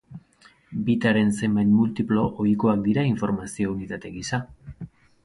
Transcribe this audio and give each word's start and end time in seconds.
Bit-aren 0.85 1.27
zenbait 1.41 1.69
multiplo 1.73 2.23
ohikoak 2.45 2.81
dira 2.87 3.05
informazio-unitate 3.11 4.13
gisa. 4.17 4.41